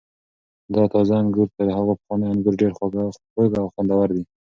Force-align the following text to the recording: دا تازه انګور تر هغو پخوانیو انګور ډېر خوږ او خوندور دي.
دا 0.73 0.83
تازه 0.93 1.13
انګور 1.21 1.47
تر 1.57 1.67
هغو 1.77 1.93
پخوانیو 1.99 2.31
انګور 2.33 2.53
ډېر 2.61 2.71
خوږ 3.33 3.51
او 3.61 3.65
خوندور 3.73 4.07
دي. 4.15 4.23